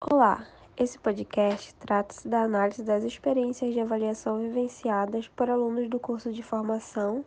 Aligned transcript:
Olá, 0.00 0.46
esse 0.76 0.96
podcast 0.96 1.74
trata-se 1.74 2.28
da 2.28 2.42
análise 2.42 2.84
das 2.84 3.02
experiências 3.02 3.74
de 3.74 3.80
avaliação 3.80 4.38
vivenciadas 4.38 5.26
por 5.26 5.50
alunos 5.50 5.90
do 5.90 5.98
curso 5.98 6.32
de 6.32 6.40
formação 6.40 7.24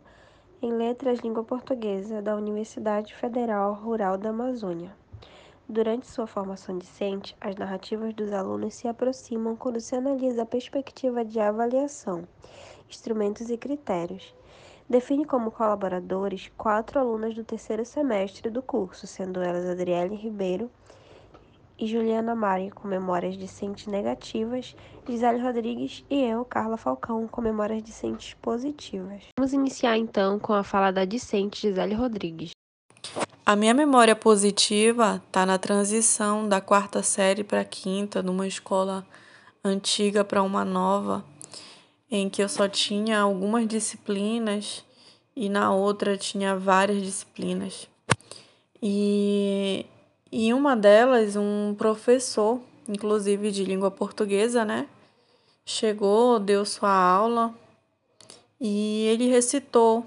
em 0.62 0.72
Letras 0.72 1.18
Língua 1.18 1.44
Portuguesa 1.44 2.22
da 2.22 2.34
Universidade 2.34 3.14
Federal 3.14 3.74
Rural 3.74 4.16
da 4.16 4.30
Amazônia. 4.30 4.96
Durante 5.68 6.06
sua 6.06 6.26
formação 6.26 6.78
discente, 6.78 7.36
as 7.42 7.56
narrativas 7.56 8.14
dos 8.14 8.32
alunos 8.32 8.72
se 8.72 8.88
aproximam 8.88 9.54
quando 9.54 9.78
se 9.78 9.94
analisa 9.94 10.44
a 10.44 10.46
perspectiva 10.46 11.22
de 11.26 11.38
avaliação, 11.38 12.26
instrumentos 12.88 13.50
e 13.50 13.58
critérios. 13.58 14.34
Define 14.88 15.26
como 15.26 15.50
colaboradores 15.50 16.50
quatro 16.56 16.98
alunas 16.98 17.34
do 17.34 17.44
terceiro 17.44 17.84
semestre 17.84 18.48
do 18.48 18.62
curso, 18.62 19.06
sendo 19.06 19.42
elas 19.42 19.68
Adriele 19.68 20.16
Ribeiro 20.16 20.70
e 21.82 21.86
Juliana 21.88 22.32
Mari, 22.36 22.70
com 22.70 22.86
memórias 22.86 23.36
discentes 23.36 23.88
negativas, 23.88 24.76
Gisele 25.04 25.42
Rodrigues 25.42 26.04
e 26.08 26.22
eu, 26.22 26.44
Carla 26.44 26.76
Falcão, 26.76 27.26
com 27.26 27.40
memórias 27.40 27.82
discentes 27.82 28.34
positivas. 28.34 29.24
Vamos 29.36 29.52
iniciar 29.52 29.98
então 29.98 30.38
com 30.38 30.52
a 30.52 30.62
fala 30.62 30.92
da 30.92 31.04
discente 31.04 31.62
Gisele 31.62 31.94
Rodrigues. 31.94 32.52
A 33.44 33.56
minha 33.56 33.74
memória 33.74 34.14
positiva 34.14 35.20
está 35.26 35.44
na 35.44 35.58
transição 35.58 36.48
da 36.48 36.60
quarta 36.60 37.02
série 37.02 37.42
para 37.42 37.62
a 37.62 37.64
quinta, 37.64 38.22
numa 38.22 38.46
escola 38.46 39.04
antiga 39.64 40.24
para 40.24 40.40
uma 40.40 40.64
nova, 40.64 41.24
em 42.08 42.30
que 42.30 42.40
eu 42.40 42.48
só 42.48 42.68
tinha 42.68 43.18
algumas 43.18 43.66
disciplinas 43.66 44.84
e 45.34 45.48
na 45.48 45.74
outra 45.74 46.16
tinha 46.16 46.56
várias 46.56 47.02
disciplinas. 47.02 47.88
E 48.80 49.84
em 50.32 50.54
uma 50.54 50.74
delas, 50.74 51.36
um 51.36 51.74
professor, 51.76 52.60
inclusive 52.88 53.50
de 53.50 53.64
língua 53.64 53.90
portuguesa, 53.90 54.64
né, 54.64 54.88
chegou, 55.64 56.38
deu 56.40 56.64
sua 56.64 56.90
aula 56.90 57.54
e 58.58 59.06
ele 59.08 59.28
recitou 59.28 60.06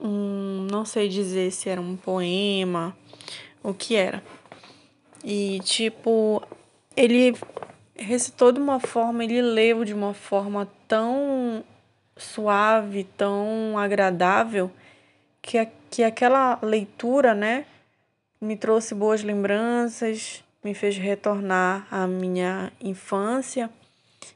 um, 0.00 0.66
não 0.70 0.84
sei 0.84 1.08
dizer 1.08 1.50
se 1.50 1.68
era 1.68 1.80
um 1.80 1.96
poema, 1.96 2.96
o 3.62 3.74
que 3.74 3.96
era. 3.96 4.22
E 5.24 5.60
tipo, 5.60 6.42
ele 6.96 7.34
recitou 7.96 8.52
de 8.52 8.60
uma 8.60 8.78
forma, 8.78 9.24
ele 9.24 9.40
leu 9.40 9.84
de 9.84 9.94
uma 9.94 10.12
forma 10.14 10.68
tão 10.86 11.64
suave, 12.16 13.04
tão 13.16 13.78
agradável, 13.78 14.70
que, 15.40 15.66
que 15.90 16.02
aquela 16.02 16.58
leitura, 16.62 17.34
né, 17.34 17.66
me 18.44 18.56
trouxe 18.56 18.94
boas 18.94 19.22
lembranças, 19.22 20.44
me 20.62 20.74
fez 20.74 20.98
retornar 20.98 21.86
à 21.90 22.06
minha 22.06 22.70
infância. 22.78 23.70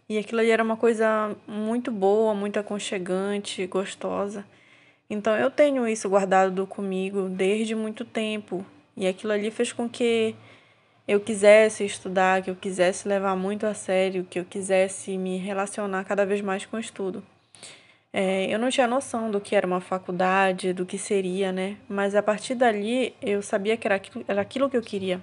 E 0.09 0.17
aquilo 0.17 0.41
ali 0.41 0.51
era 0.51 0.65
uma 0.65 0.79
coisa 0.79 1.37
muito 1.47 1.91
boa, 1.91 2.35
muito 2.35 2.59
aconchegante, 2.59 3.67
gostosa. 3.67 4.47
Então 5.11 5.37
eu 5.37 5.51
tenho 5.51 5.87
isso 5.87 6.09
guardado 6.09 6.67
comigo 6.67 7.29
desde 7.29 7.75
muito 7.75 8.03
tempo. 8.03 8.65
E 8.97 9.07
aquilo 9.07 9.33
ali 9.33 9.51
fez 9.51 9.73
com 9.73 9.87
que 9.87 10.35
eu 11.07 11.21
quisesse 11.21 11.85
estudar, 11.85 12.43
que 12.43 12.51
eu 12.51 12.57
quisesse 12.57 13.07
levar 13.07 13.37
muito 13.37 13.67
a 13.67 13.75
sério, 13.75 14.27
que 14.29 14.39
eu 14.39 14.45
quisesse 14.45 15.19
me 15.19 15.37
relacionar 15.37 16.05
cada 16.05 16.25
vez 16.25 16.41
mais 16.41 16.65
com 16.65 16.79
o 16.79 16.81
estudo. 16.81 17.23
É, 18.13 18.47
eu 18.53 18.59
não 18.59 18.71
tinha 18.71 18.87
noção 18.87 19.31
do 19.31 19.41
que 19.41 19.55
era 19.55 19.67
uma 19.67 19.81
faculdade, 19.81 20.73
do 20.73 20.87
que 20.87 20.99
seria, 20.99 21.53
né? 21.53 21.77
Mas 21.89 22.15
a 22.15 22.23
partir 22.23 22.55
dali 22.55 23.15
eu 23.21 23.43
sabia 23.43 23.77
que 23.77 23.87
era 23.87 23.97
aquilo, 23.97 24.25
era 24.27 24.41
aquilo 24.41 24.71
que 24.71 24.77
eu 24.77 24.83
queria 24.83 25.21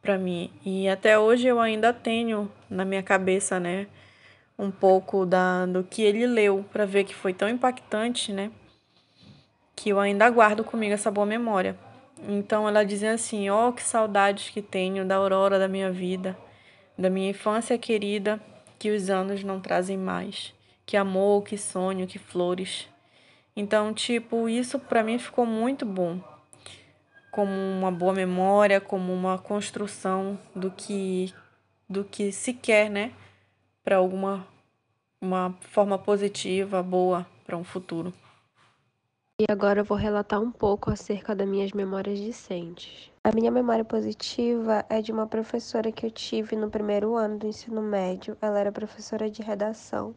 para 0.00 0.16
mim. 0.16 0.50
E 0.64 0.88
até 0.88 1.18
hoje 1.18 1.48
eu 1.48 1.60
ainda 1.60 1.92
tenho 1.92 2.50
na 2.70 2.84
minha 2.84 3.02
cabeça, 3.02 3.58
né? 3.58 3.86
Um 4.58 4.70
pouco 4.70 5.26
da, 5.26 5.66
do 5.66 5.84
que 5.84 6.02
ele 6.02 6.26
leu 6.26 6.64
para 6.72 6.84
ver 6.86 7.04
que 7.04 7.14
foi 7.14 7.32
tão 7.34 7.48
impactante, 7.48 8.32
né? 8.32 8.50
Que 9.74 9.90
eu 9.90 10.00
ainda 10.00 10.28
guardo 10.30 10.64
comigo 10.64 10.94
essa 10.94 11.10
boa 11.10 11.26
memória. 11.26 11.76
Então 12.28 12.68
ela 12.68 12.84
dizia 12.84 13.12
assim: 13.12 13.50
Ó, 13.50 13.68
oh, 13.68 13.72
que 13.72 13.82
saudades 13.82 14.50
que 14.50 14.62
tenho 14.62 15.04
da 15.04 15.16
aurora 15.16 15.58
da 15.58 15.68
minha 15.68 15.90
vida, 15.90 16.36
da 16.96 17.10
minha 17.10 17.30
infância 17.30 17.76
querida, 17.78 18.40
que 18.78 18.90
os 18.90 19.10
anos 19.10 19.44
não 19.44 19.60
trazem 19.60 19.96
mais. 19.96 20.54
Que 20.88 20.96
amor, 20.96 21.44
que 21.44 21.58
sonho, 21.58 22.06
que 22.06 22.18
flores. 22.18 22.88
Então, 23.54 23.92
tipo, 23.92 24.48
isso 24.48 24.78
para 24.78 25.02
mim 25.02 25.18
ficou 25.18 25.44
muito 25.44 25.84
bom. 25.84 26.18
Como 27.30 27.52
uma 27.52 27.92
boa 27.92 28.14
memória, 28.14 28.80
como 28.80 29.12
uma 29.12 29.36
construção 29.36 30.38
do 30.56 30.70
que 30.70 31.34
do 31.86 32.04
que 32.04 32.32
se 32.32 32.54
quer, 32.54 32.88
né? 32.88 33.12
Para 33.84 33.96
alguma 33.96 34.48
uma 35.20 35.54
forma 35.60 35.98
positiva, 35.98 36.82
boa 36.82 37.26
para 37.44 37.58
um 37.58 37.64
futuro. 37.64 38.10
E 39.38 39.44
agora 39.46 39.80
eu 39.80 39.84
vou 39.84 39.98
relatar 39.98 40.40
um 40.40 40.50
pouco 40.50 40.90
acerca 40.90 41.34
das 41.34 41.46
minhas 41.46 41.72
memórias 41.72 42.18
discentes. 42.18 43.12
A 43.22 43.30
minha 43.30 43.50
memória 43.50 43.84
positiva 43.84 44.86
é 44.88 45.02
de 45.02 45.12
uma 45.12 45.26
professora 45.26 45.92
que 45.92 46.06
eu 46.06 46.10
tive 46.10 46.56
no 46.56 46.70
primeiro 46.70 47.14
ano 47.14 47.38
do 47.38 47.46
ensino 47.46 47.82
médio. 47.82 48.38
Ela 48.40 48.60
era 48.60 48.72
professora 48.72 49.30
de 49.30 49.42
redação. 49.42 50.14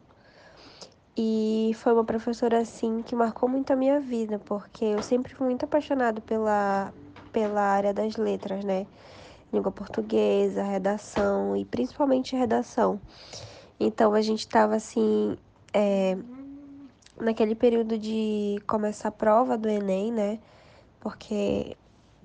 E 1.16 1.72
foi 1.74 1.92
uma 1.92 2.04
professora 2.04 2.58
assim 2.58 3.02
que 3.02 3.14
marcou 3.14 3.48
muito 3.48 3.72
a 3.72 3.76
minha 3.76 4.00
vida, 4.00 4.38
porque 4.38 4.84
eu 4.84 5.02
sempre 5.02 5.34
fui 5.34 5.46
muito 5.46 5.64
apaixonada 5.64 6.20
pela, 6.20 6.92
pela 7.32 7.60
área 7.60 7.92
das 7.92 8.16
letras, 8.16 8.64
né? 8.64 8.86
Língua 9.52 9.70
portuguesa, 9.70 10.62
redação 10.62 11.56
e 11.56 11.64
principalmente 11.64 12.34
redação. 12.34 12.98
Então 13.78 14.14
a 14.14 14.22
gente 14.22 14.40
estava 14.40 14.74
assim. 14.74 15.36
É, 15.74 16.16
naquele 17.20 17.54
período 17.54 17.98
de 17.98 18.60
começar 18.66 19.08
a 19.08 19.12
prova 19.12 19.56
do 19.56 19.68
Enem, 19.68 20.12
né? 20.12 20.38
Porque 21.00 21.76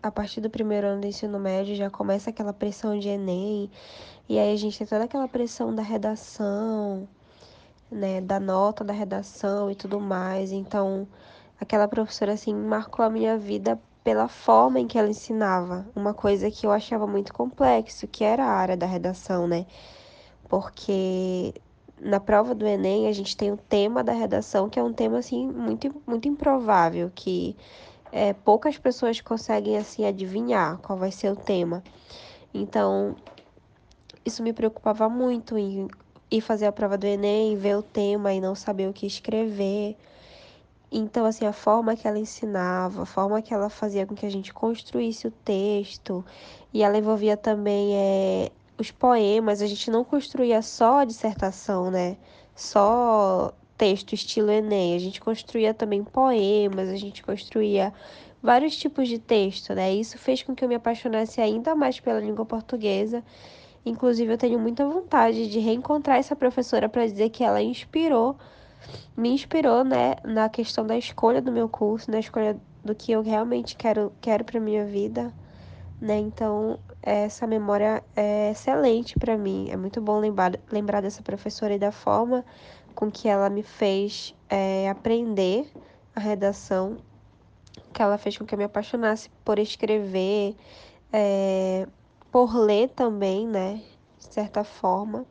a 0.02 0.12
partir 0.12 0.42
do 0.42 0.50
primeiro 0.50 0.88
ano 0.88 1.02
do 1.02 1.08
ensino 1.08 1.40
médio 1.40 1.76
já 1.76 1.90
começa 1.90 2.30
aquela 2.30 2.54
pressão 2.54 2.98
de 2.98 3.10
Enem, 3.10 3.70
e 4.30 4.38
aí 4.40 4.54
a 4.54 4.56
gente 4.56 4.78
tem 4.78 4.88
toda 4.88 5.04
aquela 5.06 5.28
pressão 5.28 5.74
da 5.74 5.82
redação, 5.82 7.08
né? 7.92 8.22
Da 8.22 8.40
nota 8.40 8.84
da 8.84 8.94
redação 8.94 9.72
e 9.72 9.76
tudo 9.76 10.00
mais. 10.00 10.52
Então, 10.52 11.08
aquela 11.60 11.88
professora, 11.88 12.34
assim, 12.34 12.54
marcou 12.54 13.04
a 13.04 13.10
minha 13.10 13.38
vida 13.38 13.80
pela 14.04 14.28
forma 14.28 14.80
em 14.80 14.88
que 14.88 14.98
ela 14.98 15.10
ensinava. 15.10 15.86
Uma 15.96 16.14
coisa 16.14 16.50
que 16.50 16.66
eu 16.66 16.72
achava 16.72 17.06
muito 17.06 17.34
complexo, 17.34 18.08
que 18.08 18.24
era 18.24 18.46
a 18.46 18.52
área 18.52 18.78
da 18.78 18.86
redação, 18.86 19.48
né? 19.48 19.66
Porque 20.48 21.54
na 22.00 22.20
prova 22.20 22.54
do 22.56 22.66
Enem, 22.66 23.08
a 23.08 23.12
gente 23.12 23.36
tem 23.36 23.52
o 23.52 23.58
tema 23.58 24.04
da 24.04 24.14
redação, 24.14 24.70
que 24.70 24.80
é 24.80 24.84
um 24.84 24.94
tema 24.94 25.18
assim 25.18 25.48
muito, 25.48 25.94
muito 26.06 26.28
improvável, 26.28 27.12
que 27.14 27.56
é, 28.12 28.34
poucas 28.34 28.78
pessoas 28.78 29.20
conseguem 29.20 29.78
assim 29.78 30.06
adivinhar 30.06 30.78
qual 30.78 30.98
vai 30.98 31.12
ser 31.12 31.32
o 31.32 31.36
tema. 31.36 31.84
Então, 32.54 33.16
isso 34.24 34.44
me 34.44 34.54
preocupava 34.54 35.10
muito 35.10 35.58
em 35.58 35.88
ir 36.30 36.42
fazer 36.42 36.66
a 36.66 36.72
prova 36.72 36.98
do 36.98 37.06
Enem, 37.06 37.56
ver 37.56 37.78
o 37.78 37.82
tema 37.82 38.34
e 38.34 38.42
não 38.42 38.56
saber 38.56 38.90
o 38.90 38.94
que 38.94 39.06
escrever. 39.06 39.96
Então, 40.92 41.26
assim, 41.26 41.46
a 41.46 41.54
forma 41.54 41.96
que 41.96 42.08
ela 42.08 42.18
ensinava, 42.18 43.04
a 43.04 43.06
forma 43.06 43.42
que 43.42 43.54
ela 43.54 43.70
fazia 43.70 44.06
com 44.06 44.16
que 44.16 44.26
a 44.26 44.32
gente 44.32 44.54
construísse 44.54 45.28
o 45.28 45.32
texto, 45.32 46.24
e 46.74 46.82
ela 46.82 46.98
envolvia 46.98 47.36
também 47.36 47.96
é, 47.96 48.52
os 48.78 48.92
poemas, 48.92 49.62
a 49.62 49.68
gente 49.68 49.92
não 49.92 50.04
construía 50.04 50.62
só 50.62 51.00
a 51.00 51.06
dissertação, 51.06 51.92
né? 51.92 52.18
Só 52.56 53.54
texto 53.78 54.14
estilo 54.14 54.50
Enem, 54.50 54.96
a 54.96 55.00
gente 55.00 55.22
construía 55.22 55.74
também 55.74 56.04
poemas, 56.04 56.90
a 56.90 56.96
gente 56.96 57.22
construía 57.22 57.94
vários 58.42 58.76
tipos 58.78 59.08
de 59.08 59.20
texto, 59.20 59.74
né? 59.74 59.94
Isso 59.94 60.18
fez 60.18 60.42
com 60.44 60.56
que 60.56 60.64
eu 60.64 60.70
me 60.70 60.76
apaixonasse 60.76 61.42
ainda 61.42 61.76
mais 61.76 62.00
pela 62.00 62.20
língua 62.20 62.46
portuguesa. 62.46 63.24
Inclusive, 63.88 64.34
eu 64.34 64.38
tenho 64.38 64.60
muita 64.60 64.86
vontade 64.86 65.50
de 65.50 65.60
reencontrar 65.60 66.18
essa 66.18 66.36
professora 66.36 66.90
para 66.90 67.06
dizer 67.06 67.30
que 67.30 67.44
ela 67.44 67.62
inspirou, 67.62 68.38
me 69.16 69.30
inspirou, 69.30 69.84
né, 69.84 70.16
na 70.24 70.50
questão 70.50 70.86
da 70.86 70.98
escolha 70.98 71.42
do 71.42 71.52
meu 71.52 71.68
curso, 71.70 72.12
na 72.12 72.20
escolha 72.20 72.60
do 72.84 72.96
que 72.96 73.12
eu 73.12 73.22
realmente 73.22 73.76
quero, 73.76 74.12
quero 74.22 74.44
para 74.46 74.60
minha 74.60 74.86
vida, 74.86 75.34
né? 76.00 76.18
Então, 76.18 76.80
essa 77.02 77.48
memória 77.48 78.04
é 78.16 78.52
excelente 78.52 79.18
para 79.18 79.38
mim. 79.38 79.68
É 79.70 79.78
muito 79.78 80.02
bom 80.02 80.20
lembrar, 80.20 80.54
lembrar 80.72 81.02
dessa 81.02 81.22
professora 81.22 81.74
e 81.74 81.80
da 81.80 81.92
forma 81.92 82.46
com 82.94 83.12
que 83.12 83.28
ela 83.28 83.50
me 83.50 83.64
fez 83.64 84.34
é, 84.50 84.90
aprender 84.90 85.72
a 86.16 86.20
redação, 86.20 86.98
que 87.94 88.02
ela 88.02 88.18
fez 88.18 88.38
com 88.38 88.46
que 88.46 88.54
eu 88.54 88.58
me 88.58 88.64
apaixonasse 88.64 89.30
por 89.46 89.60
escrever, 89.60 90.56
é, 91.14 91.88
por 92.32 92.56
ler 92.56 92.90
também, 92.90 93.48
né? 93.48 93.82
De 94.20 94.34
certa 94.34 94.64
forma. 94.64 95.26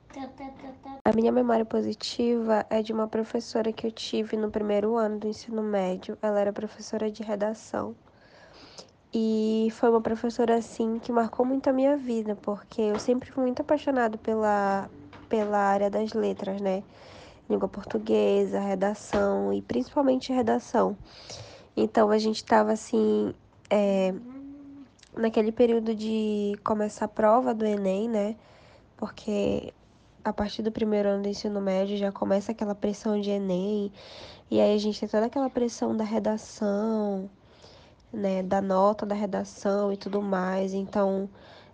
A 1.04 1.12
minha 1.12 1.30
memória 1.30 1.64
positiva 1.64 2.66
é 2.68 2.82
de 2.82 2.92
uma 2.92 3.06
professora 3.06 3.72
que 3.72 3.86
eu 3.86 3.92
tive 3.92 4.36
no 4.36 4.50
primeiro 4.50 4.96
ano 4.96 5.18
do 5.18 5.28
ensino 5.28 5.62
médio. 5.62 6.18
Ela 6.20 6.40
era 6.40 6.52
professora 6.52 7.10
de 7.10 7.22
redação. 7.22 7.94
E 9.14 9.68
foi 9.72 9.88
uma 9.88 10.00
professora 10.00 10.56
assim 10.56 10.98
que 10.98 11.12
marcou 11.12 11.46
muito 11.46 11.70
a 11.70 11.72
minha 11.72 11.96
vida, 11.96 12.36
porque 12.36 12.82
eu 12.82 12.98
sempre 12.98 13.30
fui 13.30 13.42
muito 13.44 13.62
apaixonado 13.62 14.18
pela, 14.18 14.90
pela 15.28 15.58
área 15.58 15.88
das 15.88 16.12
letras, 16.12 16.60
né? 16.60 16.82
Língua 17.48 17.68
portuguesa, 17.68 18.58
redação 18.58 19.52
e 19.52 19.62
principalmente 19.62 20.32
redação. 20.32 20.96
Então 21.76 22.10
a 22.10 22.18
gente 22.18 22.36
estava 22.36 22.72
assim, 22.72 23.32
é, 23.70 24.12
naquele 25.16 25.52
período 25.52 25.94
de 25.94 26.58
começar 26.64 27.06
a 27.06 27.08
prova 27.08 27.54
do 27.54 27.64
Enem, 27.64 28.08
né? 28.08 28.36
Porque 28.96 29.72
a 30.24 30.32
partir 30.32 30.62
do 30.62 30.72
primeiro 30.72 31.08
ano 31.08 31.22
do 31.22 31.28
ensino 31.28 31.60
médio 31.60 31.96
já 31.96 32.12
começa 32.12 32.52
aquela 32.52 32.74
pressão 32.74 33.20
de 33.20 33.30
Enem, 33.30 33.92
e 34.50 34.60
aí 34.60 34.74
a 34.74 34.78
gente 34.78 35.00
tem 35.00 35.08
toda 35.08 35.26
aquela 35.26 35.50
pressão 35.50 35.96
da 35.96 36.04
redação 36.04 37.30
né, 38.12 38.42
da 38.42 38.60
nota 38.60 39.06
da 39.06 39.14
redação 39.14 39.92
e 39.92 39.96
tudo 39.96 40.22
mais. 40.22 40.72
Então, 40.74 41.28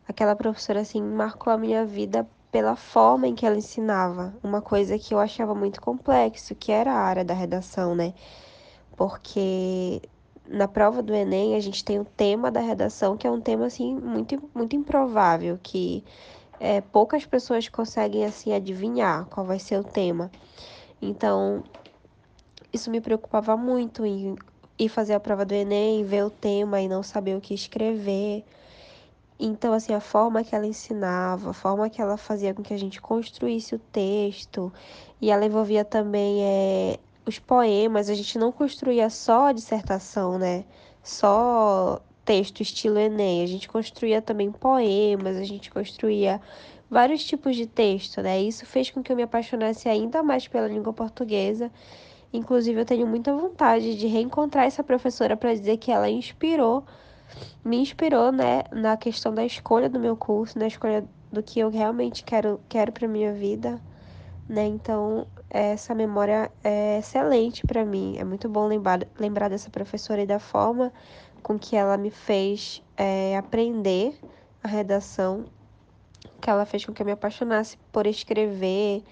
aquela 0.09 0.37
professora 0.37 0.81
assim 0.81 1.03
marcou 1.03 1.53
a 1.53 1.59
minha 1.59 1.87
vida 1.87 2.29
pela 2.51 2.77
forma 2.77 3.27
em 3.29 3.35
que 3.35 3.47
ela 3.47 3.57
ensinava, 3.57 4.35
uma 4.43 4.61
coisa 4.61 4.99
que 4.99 5.15
eu 5.15 5.19
achava 5.19 5.55
muito 5.55 5.81
complexo, 5.81 6.55
que 6.55 6.71
era 6.71 6.93
a 6.93 6.99
área 6.99 7.25
da 7.25 7.33
redação, 7.35 7.95
né? 7.95 8.13
Porque 8.97 10.03
na 10.49 10.69
prova 10.69 11.03
do 11.03 11.15
Enem 11.15 11.55
a 11.55 11.61
gente 11.61 11.85
tem 11.85 11.99
o 11.99 12.05
tema 12.05 12.51
da 12.51 12.61
redação, 12.61 13.17
que 13.17 13.27
é 13.27 13.31
um 13.31 13.41
tema 13.41 13.67
assim 13.67 13.95
muito 13.95 14.43
muito 14.55 14.77
improvável, 14.77 15.59
que 15.63 16.05
é, 16.61 16.81
poucas 16.81 17.27
pessoas 17.27 17.69
conseguem 17.69 18.25
assim 18.25 18.53
adivinhar 18.53 19.27
qual 19.27 19.45
vai 19.47 19.59
ser 19.59 19.79
o 19.81 19.85
tema. 19.85 20.31
Então, 21.01 21.65
isso 22.73 22.91
me 22.91 23.01
preocupava 23.01 23.57
muito 23.57 24.07
em 24.07 24.37
ir 24.79 24.89
fazer 24.89 25.15
a 25.15 25.21
prova 25.21 25.45
do 25.45 25.55
Enem, 25.55 26.05
ver 26.05 26.25
o 26.25 26.31
tema 26.31 26.81
e 26.81 26.89
não 26.89 27.03
saber 27.03 27.37
o 27.37 27.41
que 27.41 27.55
escrever. 27.55 28.45
Então, 29.39 29.73
assim, 29.73 29.93
a 29.93 30.01
forma 30.01 30.45
que 30.45 30.55
ela 30.55 30.67
ensinava, 30.67 31.51
a 31.51 31.53
forma 31.53 31.91
que 31.91 32.01
ela 32.01 32.17
fazia 32.17 32.55
com 32.55 32.63
que 32.63 32.73
a 32.73 32.79
gente 32.79 33.01
construísse 33.01 33.75
o 33.75 33.79
texto, 33.79 34.73
e 35.21 35.31
ela 35.31 35.45
envolvia 35.45 35.85
também 35.85 36.45
é, 36.45 36.99
os 37.27 37.39
poemas, 37.39 38.09
a 38.09 38.15
gente 38.15 38.39
não 38.39 38.53
construía 38.53 39.09
só 39.11 39.53
dissertação, 39.53 40.39
né? 40.39 40.65
Só 41.03 42.01
texto 42.25 42.61
estilo 42.61 42.99
Enem, 42.99 43.43
a 43.43 43.47
gente 43.47 43.69
construía 43.69 44.23
também 44.23 44.51
poemas, 44.53 45.37
a 45.37 45.45
gente 45.45 45.71
construía 45.71 46.41
vários 46.91 47.25
tipos 47.25 47.57
de 47.57 47.67
texto, 47.67 48.23
né? 48.23 48.41
Isso 48.41 48.67
fez 48.67 48.91
com 48.91 49.03
que 49.03 49.11
eu 49.11 49.17
me 49.17 49.23
apaixonasse 49.23 49.89
ainda 49.89 50.23
mais 50.23 50.47
pela 50.47 50.69
língua 50.69 50.93
portuguesa 50.93 51.71
Inclusive, 52.33 52.81
eu 52.81 52.87
tenho 52.87 53.07
muita 53.07 53.35
vontade 53.35 53.95
de 53.95 54.07
reencontrar 54.07 54.65
essa 54.65 54.83
professora 54.83 55.37
para 55.37 55.53
dizer 55.53 55.77
que 55.77 55.93
ela 55.93 56.09
inspirou, 56.09 56.83
me 57.65 57.77
inspirou, 57.77 58.33
né, 58.33 58.63
na 58.73 58.97
questão 58.97 59.35
da 59.35 59.45
escolha 59.45 59.89
do 59.89 60.01
meu 60.01 60.17
curso, 60.17 60.59
na 60.59 60.67
escolha 60.67 61.05
do 61.31 61.43
que 61.43 61.61
eu 61.61 61.69
realmente 61.69 62.25
quero, 62.25 62.59
quero 62.69 62.91
para 62.91 63.07
minha 63.07 63.33
vida, 63.33 63.79
né? 64.49 64.67
Então, 64.67 65.27
essa 65.53 65.95
memória 65.95 66.51
é 66.65 66.99
excelente 66.99 67.67
para 67.67 67.85
mim. 67.85 68.17
É 68.17 68.25
muito 68.25 68.49
bom 68.49 68.67
lembrar, 68.67 69.07
lembrar 69.19 69.51
dessa 69.51 69.69
professora 69.69 70.23
e 70.23 70.27
da 70.27 70.39
forma 70.39 70.91
com 71.43 71.59
que 71.59 71.77
ela 71.77 71.99
me 71.99 72.11
fez 72.11 72.83
é, 72.97 73.37
aprender 73.37 74.19
a 74.65 74.69
redação, 74.69 75.45
que 76.41 76.49
ela 76.49 76.65
fez 76.65 76.87
com 76.87 76.95
que 76.95 77.03
eu 77.03 77.07
me 77.07 77.13
apaixonasse 77.13 77.77
por 77.93 78.07
escrever, 78.07 79.03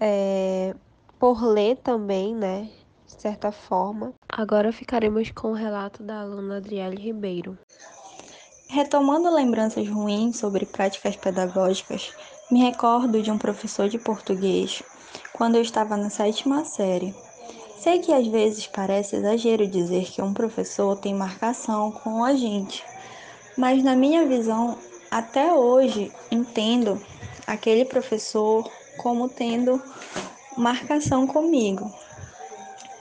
é, 0.00 0.74
por 1.18 1.44
ler 1.44 1.76
também, 1.76 2.34
né? 2.34 2.70
De 3.06 3.20
certa 3.20 3.52
forma. 3.52 4.14
Agora 4.26 4.72
ficaremos 4.72 5.30
com 5.30 5.48
o 5.48 5.54
relato 5.54 6.02
da 6.02 6.22
aluna 6.22 6.56
Adriele 6.56 6.96
Ribeiro. 6.96 7.58
Retomando 8.66 9.30
lembranças 9.30 9.86
ruins 9.86 10.38
sobre 10.38 10.64
práticas 10.64 11.16
pedagógicas, 11.16 12.10
me 12.50 12.60
recordo 12.60 13.20
de 13.20 13.30
um 13.30 13.36
professor 13.36 13.90
de 13.90 13.98
português 13.98 14.82
quando 15.42 15.56
eu 15.56 15.62
estava 15.62 15.96
na 15.96 16.08
sétima 16.08 16.64
série. 16.64 17.12
Sei 17.76 17.98
que 17.98 18.12
às 18.12 18.24
vezes 18.28 18.68
parece 18.68 19.16
exagero 19.16 19.66
dizer 19.66 20.04
que 20.04 20.22
um 20.22 20.32
professor 20.32 20.96
tem 20.96 21.12
marcação 21.12 21.90
com 21.90 22.24
a 22.24 22.32
gente, 22.32 22.84
mas 23.56 23.82
na 23.82 23.96
minha 23.96 24.24
visão, 24.24 24.78
até 25.10 25.52
hoje 25.52 26.12
entendo 26.30 27.02
aquele 27.44 27.84
professor 27.84 28.70
como 28.96 29.28
tendo 29.28 29.82
marcação 30.56 31.26
comigo. 31.26 31.92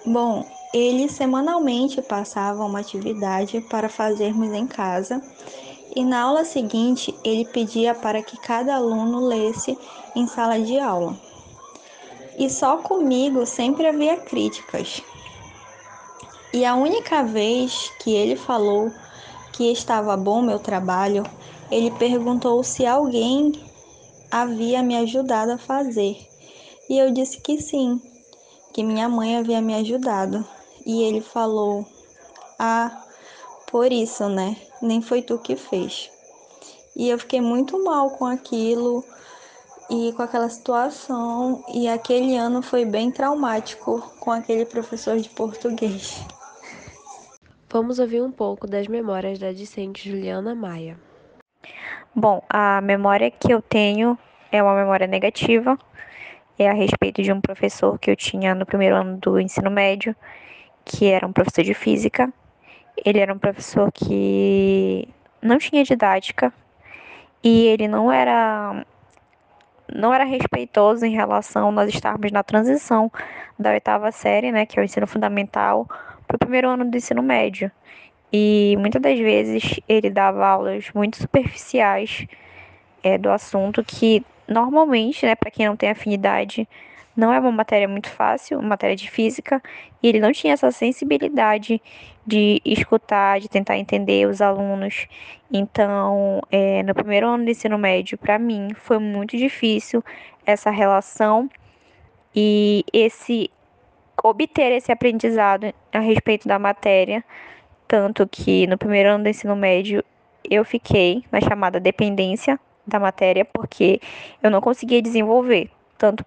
Bom, 0.04 0.44
ele 0.74 1.08
semanalmente 1.10 2.02
passava 2.02 2.66
uma 2.66 2.80
atividade 2.80 3.62
para 3.70 3.88
fazermos 3.88 4.52
em 4.52 4.66
casa 4.66 5.22
e 5.96 6.04
na 6.04 6.22
aula 6.22 6.44
seguinte 6.44 7.14
ele 7.24 7.46
pedia 7.46 7.94
para 7.94 8.24
que 8.24 8.36
cada 8.38 8.78
aluno 8.78 9.28
lesse 9.28 9.78
em 10.16 10.26
sala 10.26 10.60
de 10.60 10.80
aula. 10.80 11.16
E 12.38 12.50
só 12.50 12.78
comigo 12.78 13.46
sempre 13.46 13.88
havia 13.88 14.18
críticas. 14.18 15.02
E 16.54 16.66
a 16.66 16.76
única 16.76 17.24
vez 17.24 17.92
que 18.00 18.14
ele 18.14 18.36
falou 18.36 18.92
que 19.54 19.72
estava 19.72 20.18
bom 20.18 20.42
meu 20.42 20.60
trabalho, 20.60 21.24
ele 21.70 21.92
perguntou 21.92 22.64
se 22.64 22.86
alguém 22.86 23.52
havia 24.30 24.82
me 24.84 24.98
ajudado 24.98 25.52
a 25.52 25.58
fazer. 25.58 26.18
E 26.90 26.98
eu 26.98 27.12
disse 27.12 27.40
que 27.40 27.62
sim, 27.62 28.02
que 28.74 28.84
minha 28.84 29.08
mãe 29.08 29.38
havia 29.38 29.62
me 29.62 29.74
ajudado. 29.76 30.46
E 30.86 31.04
ele 31.04 31.22
falou: 31.22 31.86
Ah, 32.58 33.06
por 33.68 33.92
isso, 33.92 34.28
né? 34.28 34.58
Nem 34.82 35.02
foi 35.02 35.22
tu 35.22 35.38
que 35.38 35.56
fez. 35.56 36.10
E 36.96 37.10
eu 37.10 37.18
fiquei 37.18 37.40
muito 37.40 37.82
mal 37.84 38.10
com 38.12 38.26
aquilo 38.26 39.04
e 39.92 40.14
com 40.14 40.24
aquela 40.24 40.48
situação. 40.48 41.64
E 41.74 41.90
aquele 41.90 42.38
ano 42.38 42.62
foi 42.62 42.86
bem 42.86 43.12
traumático 43.12 44.02
com 44.22 44.32
aquele 44.32 44.66
professor 44.66 45.18
de 45.20 45.30
português. 45.30 46.26
Vamos 47.70 48.00
ouvir 48.00 48.22
um 48.22 48.32
pouco 48.32 48.66
das 48.66 48.88
memórias 48.88 49.38
da 49.38 49.52
discente 49.52 50.10
Juliana 50.10 50.56
Maia. 50.56 50.98
Bom, 52.16 52.42
a 52.50 52.82
memória 52.82 53.30
que 53.30 53.54
eu 53.54 53.62
tenho 53.62 54.18
é 54.52 54.64
uma 54.64 54.76
memória 54.76 55.08
negativa, 55.08 55.78
é 56.60 56.70
a 56.70 56.74
respeito 56.74 57.22
de 57.22 57.32
um 57.32 57.40
professor 57.40 57.98
que 57.98 58.12
eu 58.12 58.16
tinha 58.16 58.54
no 58.54 58.66
primeiro 58.66 58.96
ano 58.96 59.18
do 59.18 59.40
ensino 59.40 59.72
médio, 59.72 60.16
que 60.84 61.08
era 61.08 61.26
um 61.26 61.32
professor 61.32 61.64
de 61.64 61.74
física. 61.74 62.32
Ele 63.06 63.20
era 63.20 63.34
um 63.34 63.40
professor 63.40 63.90
que 63.92 65.08
não 65.42 65.58
tinha 65.58 65.84
didática 65.84 66.54
e 67.42 67.68
ele 67.68 67.88
não 67.88 68.12
era 68.12 68.86
não 69.94 70.14
era 70.14 70.24
respeitoso 70.24 71.06
em 71.06 71.12
relação 71.12 71.70
a 71.70 71.72
nós 71.72 71.90
estarmos 71.90 72.32
na 72.32 72.44
transição 72.44 73.12
da 73.58 73.72
oitava 73.72 74.12
série, 74.12 74.52
né, 74.52 74.66
que 74.66 74.80
é 74.80 74.82
o 74.82 74.86
ensino 74.86 75.08
fundamental, 75.08 75.88
para 76.28 76.36
o 76.36 76.40
primeiro 76.40 76.70
ano 76.70 76.86
do 76.86 76.98
ensino 76.98 77.22
médio. 77.22 77.72
E 78.34 78.76
muitas 78.80 79.02
das 79.02 79.20
vezes 79.20 79.80
ele 79.88 80.10
dava 80.10 80.48
aulas 80.48 80.90
muito 80.94 81.18
superficiais 81.18 82.26
é, 83.04 83.18
do 83.18 83.30
assunto 83.30 83.84
que 83.84 84.26
normalmente, 84.48 85.26
né, 85.26 85.36
para 85.36 85.52
quem 85.52 85.68
não 85.68 85.76
tem 85.76 85.90
afinidade, 85.90 86.68
não 87.22 87.32
é 87.32 87.40
uma 87.40 87.52
matéria 87.52 87.88
muito 87.88 88.10
fácil, 88.10 88.58
uma 88.58 88.70
matéria 88.70 88.96
de 88.96 89.10
física, 89.10 89.62
e 90.02 90.08
ele 90.08 90.20
não 90.20 90.32
tinha 90.32 90.54
essa 90.54 90.72
sensibilidade 90.72 91.80
de 92.26 92.60
escutar, 92.66 93.40
de 93.40 93.48
tentar 93.48 93.78
entender 93.78 94.28
os 94.28 94.42
alunos. 94.42 95.08
Então, 95.54 96.42
é, 96.52 96.82
no 96.82 96.96
primeiro 96.96 97.28
ano 97.28 97.46
do 97.46 97.52
ensino 97.52 97.78
médio, 97.78 98.18
para 98.18 98.40
mim, 98.40 98.70
foi 98.74 98.98
muito 98.98 99.38
difícil 99.38 100.04
essa 100.48 100.72
relação 100.72 101.48
e 102.36 102.84
esse 102.92 103.52
obter 104.24 104.72
esse 104.72 104.92
aprendizado 104.92 105.72
a 105.94 106.00
respeito 106.00 106.48
da 106.48 106.58
matéria, 106.58 107.24
tanto 107.88 108.28
que 108.28 108.66
no 108.66 108.80
primeiro 108.80 109.10
ano 109.10 109.24
do 109.26 109.30
ensino 109.30 109.56
médio 109.56 110.04
eu 110.50 110.66
fiquei 110.66 111.24
na 111.32 111.40
chamada 111.40 111.80
dependência 111.80 112.60
da 112.86 113.00
matéria 113.00 113.46
porque 113.46 114.00
eu 114.42 114.50
não 114.50 114.60
conseguia 114.60 115.02
desenvolver, 115.02 115.70
tanto 115.98 116.26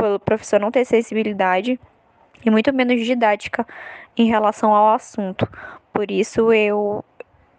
pelo 0.00 0.18
professor 0.18 0.58
não 0.58 0.70
ter 0.70 0.84
sensibilidade 0.84 1.78
e 2.44 2.50
muito 2.50 2.72
menos 2.72 3.04
didática 3.04 3.66
em 4.16 4.26
relação 4.26 4.74
ao 4.74 4.94
assunto. 4.94 5.46
Por 5.92 6.10
isso 6.10 6.52
eu 6.52 7.04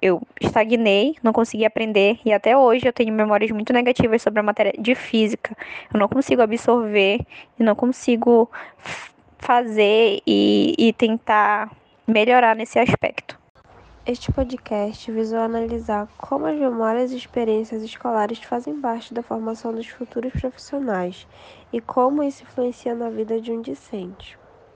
eu 0.02 0.20
estagnei, 0.42 1.16
não 1.22 1.32
consegui 1.32 1.64
aprender 1.64 2.20
e 2.26 2.34
até 2.34 2.58
hoje 2.58 2.88
eu 2.88 2.94
tenho 2.94 3.14
memórias 3.14 3.52
muito 3.52 3.72
negativas 3.72 4.20
sobre 4.24 4.40
a 4.40 4.44
matéria 4.44 4.74
de 4.78 4.96
física. 4.96 5.56
Eu 5.94 6.00
não 6.00 6.08
consigo 6.08 6.42
absorver 6.42 7.20
e 7.60 7.64
não 7.64 7.76
consigo 7.76 8.50
fazer 9.38 10.20
e, 10.26 10.74
e 10.76 10.92
tentar 10.94 11.72
melhorar 12.08 12.56
nesse 12.56 12.80
aspecto. 12.80 13.41
Este 14.04 14.32
podcast 14.32 15.12
visou 15.12 15.38
analisar 15.38 16.08
como 16.18 16.48
as 16.48 16.58
memórias 16.58 17.12
e 17.12 17.18
experiências 17.18 17.84
escolares 17.84 18.40
fazem 18.40 18.82
parte 18.82 19.14
da 19.14 19.22
formação 19.22 19.72
dos 19.72 19.88
futuros 19.88 20.34
profissionais 20.34 21.28
e 21.72 21.80
como 21.80 22.24
isso 22.24 22.42
influencia 22.42 22.96
na 22.96 23.12
vida 23.12 23.40
de 23.40 23.52
um 23.52 23.62
discente. 23.62 24.41